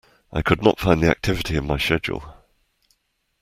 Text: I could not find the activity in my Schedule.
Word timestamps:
I 0.33 0.41
could 0.41 0.63
not 0.63 0.79
find 0.79 0.99
the 0.99 1.11
activity 1.11 1.55
in 1.57 1.67
my 1.67 1.77
Schedule. 1.77 2.33